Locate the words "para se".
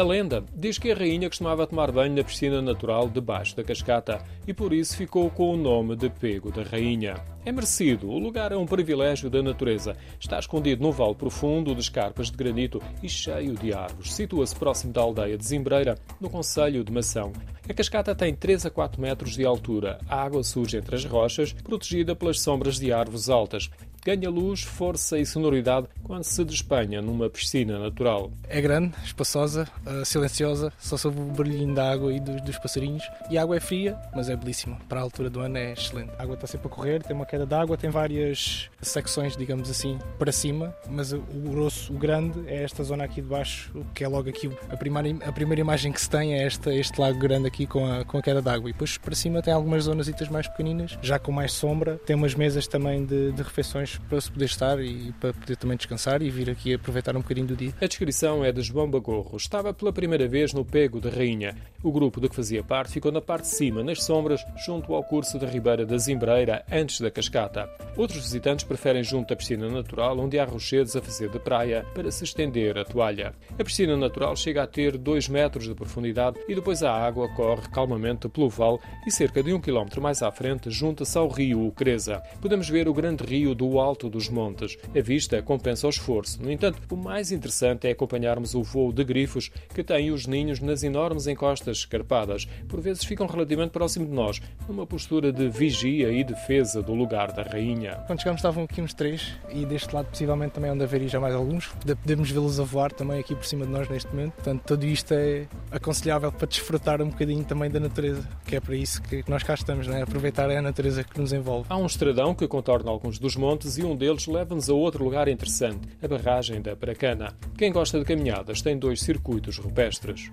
53.98-54.30, 71.94-72.24